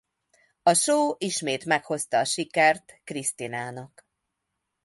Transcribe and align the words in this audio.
A 0.63 0.73
show 0.75 1.15
ismét 1.17 1.61
a 1.63 1.67
meghozta 1.67 2.25
sikert 2.25 3.01
Christinának. 3.03 4.07